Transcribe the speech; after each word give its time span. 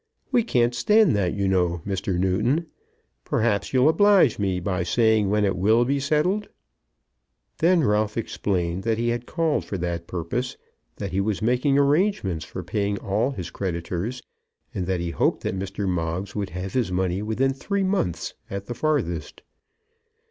We 0.31 0.41
can't 0.43 0.73
stand 0.73 1.15
that 1.15 1.35
you 1.35 1.47
know, 1.47 1.83
Mr. 1.85 2.17
Newton. 2.17 2.65
Perhaps 3.23 3.71
you'll 3.71 3.87
oblige 3.87 4.39
me 4.39 4.59
by 4.59 4.81
saying 4.81 5.29
when 5.29 5.45
it 5.45 5.55
will 5.55 5.85
be 5.85 5.99
settled." 5.99 6.49
Then 7.59 7.83
Ralph 7.83 8.17
explained 8.17 8.81
that 8.81 8.97
he 8.97 9.09
had 9.09 9.27
called 9.27 9.63
for 9.63 9.77
that 9.77 10.07
purpose, 10.07 10.57
that 10.95 11.11
he 11.11 11.21
was 11.21 11.43
making 11.43 11.77
arrangements 11.77 12.43
for 12.45 12.63
paying 12.63 12.97
all 12.97 13.29
his 13.29 13.51
creditors, 13.51 14.23
and 14.73 14.87
that 14.87 15.01
he 15.01 15.11
hoped 15.11 15.43
that 15.43 15.53
Mr. 15.55 15.87
Moggs 15.87 16.35
would 16.35 16.49
have 16.49 16.73
his 16.73 16.91
money 16.91 17.21
within 17.21 17.53
three 17.53 17.83
months 17.83 18.33
at 18.49 18.65
the 18.65 18.73
farthest. 18.73 19.43